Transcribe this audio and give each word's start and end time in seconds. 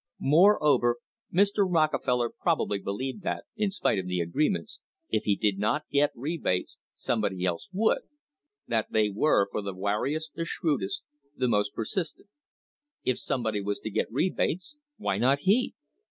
Moreover, 0.33 0.97
Mr. 1.31 1.57
Rockefeller 1.71 2.31
probably 2.31 2.79
believed 2.79 3.21
that, 3.21 3.43
in 3.55 3.69
spite 3.69 3.99
of 3.99 4.07
the 4.07 4.19
agreements, 4.19 4.79
if 5.09 5.25
he 5.25 5.35
did 5.35 5.59
not 5.59 5.83
get 5.91 6.09
rebates 6.15 6.79
somebody 6.91 7.45
else 7.45 7.69
would; 7.71 7.99
that 8.67 8.91
they 8.91 9.11
were 9.11 9.47
for 9.51 9.61
the 9.61 9.75
wari 9.75 10.15
est, 10.15 10.33
the 10.33 10.43
shrewdest, 10.43 11.03
the 11.37 11.47
most 11.47 11.75
persistent. 11.75 12.29
If 13.03 13.19
somebody 13.19 13.61
was 13.61 13.77
to 13.81 13.91
get 13.91 14.11
rebates, 14.11 14.75
why 14.97 15.19
not 15.19 15.41
he? 15.41 15.75